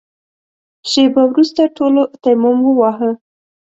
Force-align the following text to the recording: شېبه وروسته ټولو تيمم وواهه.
شېبه 0.89 1.21
وروسته 1.31 1.61
ټولو 1.77 2.01
تيمم 2.23 2.57
وواهه. 2.63 3.11